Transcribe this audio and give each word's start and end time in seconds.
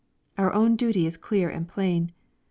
Our 0.35 0.51
own 0.51 0.77
duty 0.77 1.05
is 1.05 1.15
clear 1.15 1.51
and 1.51 1.67
plain. 1.67 2.11